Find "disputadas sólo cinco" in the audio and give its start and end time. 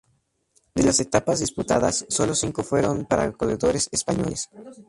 1.41-2.63